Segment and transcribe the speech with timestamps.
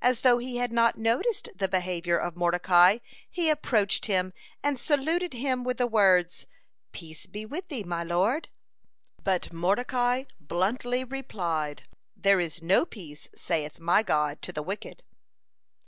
[0.00, 5.34] As though he had not noticed the behavior of Mordecai, he approached him, and saluted
[5.34, 6.46] him with the words:
[6.90, 8.48] "Peace be with thee, my lord!"
[9.22, 11.82] But Mordecai bluntly replied:
[12.16, 15.02] "There is no peace, saith my God, to the wicked."